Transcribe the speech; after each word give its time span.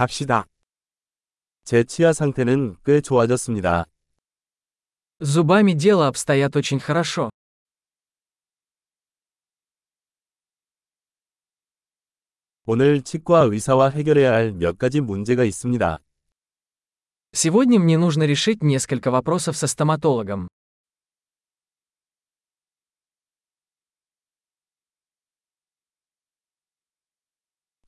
갑시다. 0.00 0.45
제 1.63 1.83
치아 1.83 2.13
상태는 2.13 2.77
꽤 2.85 3.01
좋아졌습니다. 3.01 3.85
С 5.19 5.27
зубами 5.27 5.73
дело 5.73 6.07
обстоят 6.07 6.55
очень 6.55 6.79
хорошо. 6.79 7.29
오늘 12.65 13.01
치과 13.01 13.41
의사와 13.41 13.89
해결해야 13.89 14.31
할 14.33 14.53
몇 14.53 14.77
가지 14.77 15.01
문제가 15.01 15.43
있습니다. 15.43 15.99
Сегодня 17.33 17.79
мне 17.79 17.97
нужно 17.97 18.23
решить 18.23 18.61
несколько 18.61 19.09
вопросов 19.11 19.55
со 19.57 19.67
стоматологом. 19.67 20.47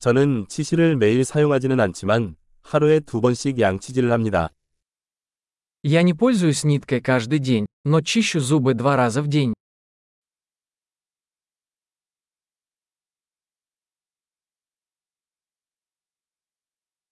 저는 0.03 0.47
치실을 0.47 0.95
매일 0.95 1.25
사용하지는 1.25 1.79
않지만 1.79 2.35
하루에 2.61 2.99
두 3.01 3.19
번씩 3.19 3.59
양치질을 3.59 4.11
합니다. 4.11 4.49
Я 5.83 6.03
не 6.03 6.13
пользуюсь 6.13 6.63
ниткой 6.63 7.01
каждый 7.01 7.39
день, 7.39 7.65
но 7.85 8.01
чищу 8.01 8.39
зубы 8.39 8.73
два 8.73 8.95
раза 8.95 9.21
в 9.21 9.27
день. 9.27 9.53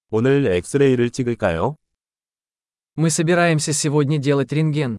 오늘 0.09 0.45
엑스레이를 0.47 1.09
찍을까요? 1.09 1.75
Мы 2.95 3.09
собираемся 3.09 3.73
сегодня 3.73 4.17
делать 4.17 4.51
рентген. 4.53 4.97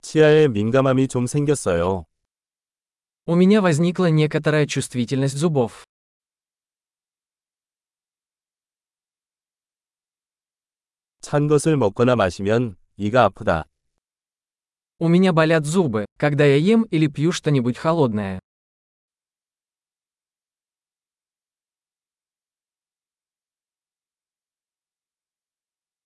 치아에 0.00 0.46
민감함이 0.48 1.08
좀 1.08 1.26
생겼어요. 1.26 2.06
У 3.28 3.34
меня 3.34 3.62
возникла 3.62 4.10
некоторая 4.10 4.66
чувствительность 4.66 5.36
зубов. 5.36 5.84
찬 11.20 11.48
것을 11.48 11.76
먹거나 11.76 12.16
마시면 12.16 12.76
이가 12.96 13.24
아프다. 13.24 13.64
У 14.98 15.08
меня 15.08 15.32
болят 15.32 15.64
зубы, 15.64 16.06
когда 16.18 16.44
я 16.44 16.56
ем 16.56 16.82
или 16.84 17.08
пью 17.08 17.32
что-нибудь 17.32 17.76
холодное. 17.78 18.40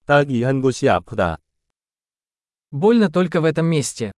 딱 0.06 0.30
이 0.30 0.40
한 0.42 0.62
곳이 0.62 0.88
아프다. 0.88 1.36
Больно 2.70 3.10
только 3.10 3.42
в 3.42 3.44
этом 3.44 3.66
месте. 3.66 4.10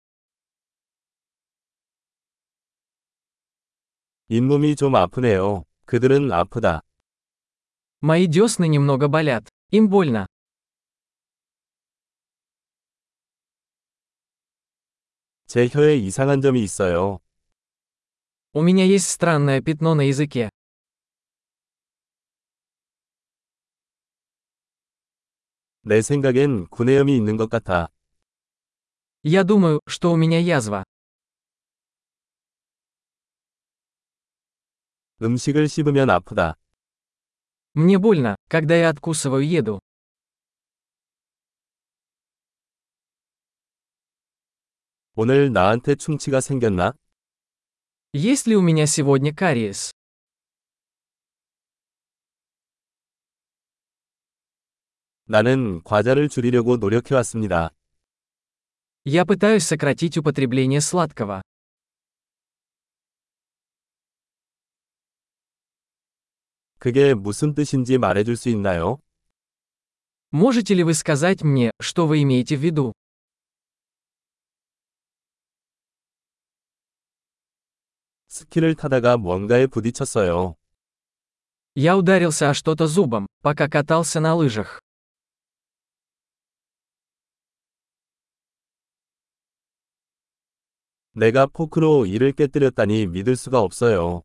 잇몸이 4.29 4.75
좀 4.75 4.95
아프네요. 4.95 5.63
그들은 5.85 6.31
아프다. 6.31 6.81
Мои 8.01 8.27
десны 8.27 8.67
немного 8.67 9.07
болят. 9.09 9.45
Им 9.71 9.89
больно. 9.89 10.25
제 15.47 15.67
혀에 15.67 15.97
이상한 15.97 16.41
점이 16.41 16.61
있어요. 16.63 17.19
У 18.53 18.61
меня 18.61 18.85
есть 18.85 19.09
странное 19.09 19.61
пятно 19.61 19.95
на 19.95 20.01
языке. 20.07 20.49
내 25.81 26.01
생각엔 26.01 26.67
구내염이 26.67 27.15
있는 27.15 27.35
것 27.35 27.49
같아. 27.49 27.89
Я 29.23 29.43
думаю, 29.43 29.79
что 29.87 30.11
у 30.11 30.15
меня 30.15 30.39
язва. 30.39 30.83
음식을 35.21 35.67
씹으면 35.67 36.09
아프다. 36.09 36.55
Мне 37.75 37.97
больно, 37.97 38.35
когда 38.47 38.75
я 38.75 38.89
откусываю 38.89 39.47
еду. 39.47 39.79
오늘 45.15 45.51
나한테 45.51 45.95
충치가 45.95 46.39
생겼나? 46.39 46.93
Есть 48.13 48.47
ли 48.47 48.55
у 48.55 48.61
меня 48.61 48.85
сегодня 48.85 49.33
кариес? 49.33 49.91
나는 55.25 55.83
과자를 55.83 56.27
줄이려고 56.27 56.77
노력해왔습니다. 56.77 57.71
Я 59.05 59.25
пытаюсь 59.25 59.63
сократить 59.65 60.17
употребление 60.17 60.81
сладкого. 60.81 61.41
그게 66.83 67.13
무슨 67.13 67.53
뜻인지 67.53 67.97
말해줄 67.97 68.37
수 68.37 68.49
있나요? 68.49 68.99
Можете 70.31 70.75
ли 70.75 70.83
вы 70.83 70.93
сказать 70.93 71.41
мне, 71.41 71.71
что 71.79 72.05
вы 72.07 72.21
имеете 72.21 72.55
в 72.55 72.61
виду? 72.61 72.93
스키를 78.27 78.75
타다가 78.75 79.17
뭔가에 79.17 79.67
부딪혔어요. 79.67 80.55
Я 81.75 81.97
ударился 81.97 82.49
о 82.49 82.53
что-то 82.53 82.87
зубом, 82.87 83.27
пока 83.41 83.67
катался 83.67 84.19
на 84.19 84.35
лыжах. 84.35 84.81
내가 91.13 91.47
포크로 91.47 92.05
이를 92.05 92.31
깨뜨렸다니 92.31 93.07
믿을 93.07 93.35
수가 93.35 93.59
없어요. 93.59 94.23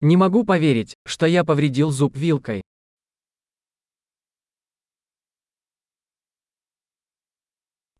Не 0.00 0.16
могу 0.16 0.44
поверить, 0.44 0.96
что 1.06 1.26
я 1.26 1.44
повредил 1.44 1.90
зуб 1.90 2.16
вилкой. 2.16 2.62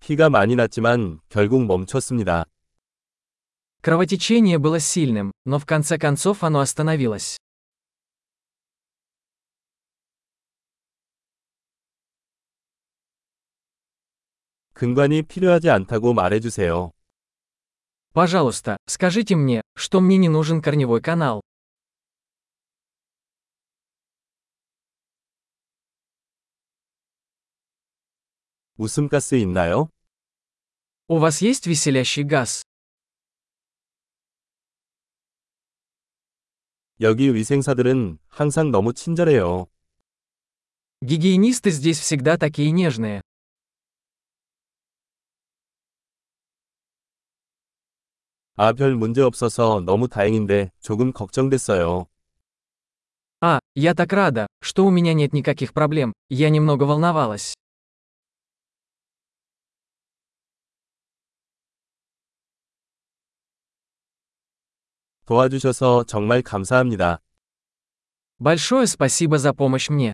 피가 0.00 0.28
많이 0.30 0.56
났지만 0.56 1.20
결국 1.28 1.64
멈췄습니다. 1.64 2.46
Кровотечение 3.82 4.58
было 4.58 4.80
сильным, 4.80 5.30
но 5.44 5.58
в 5.60 5.66
конце 5.66 5.96
концов 5.96 6.42
оно 6.42 6.58
остановилось. 6.58 7.38
근관이 14.74 15.22
필요하지 15.22 15.70
않다고 15.70 16.12
말해주세요. 16.12 16.90
Пожалуйста, 18.12 18.76
скажите 18.86 19.36
мне, 19.36 19.62
что 19.76 20.00
мне 20.00 20.16
не 20.16 20.28
нужен 20.28 20.60
корневой 20.60 21.00
канал. 21.00 21.40
웃음가스 28.76 29.36
있나요? 29.36 29.88
У 31.08 31.18
вас 31.18 31.42
есть 31.42 31.66
веселящий 31.66 32.22
газ? 32.22 32.62
여기 37.00 37.34
위생사들은 37.34 38.18
항상 38.28 38.70
너무 38.70 38.92
친절해요. 38.94 39.66
Гигиенисты 41.02 41.70
здесь 41.70 41.98
всегда 41.98 42.36
такие 42.36 42.70
нежные. 42.70 43.22
아, 48.54 48.72
별 48.72 48.94
문제 48.94 49.22
없어서 49.22 49.80
너무 49.80 50.08
다행인데 50.08 50.70
조금 50.80 51.12
걱정됐어요. 51.12 52.06
А, 53.40 53.58
я 53.74 53.94
так 53.94 54.12
рада, 54.12 54.46
что 54.60 54.86
у 54.86 54.90
меня 54.90 55.14
нет 55.14 55.32
никаких 55.32 55.72
проблем, 55.72 56.12
я 56.30 56.48
немного 56.50 56.84
волновалась. 56.84 57.54
도와주셔서 65.26 66.04
정말 66.04 66.42
감사합니다. 66.42 67.20
Большое 68.38 68.86
спасибо 68.86 69.38
за 69.38 69.54
помощь 69.54 69.88
мне. 69.88 70.12